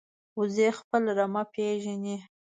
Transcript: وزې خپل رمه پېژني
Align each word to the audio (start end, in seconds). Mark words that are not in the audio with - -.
وزې 0.39 0.69
خپل 0.79 1.03
رمه 1.17 1.43
پېژني 1.53 2.17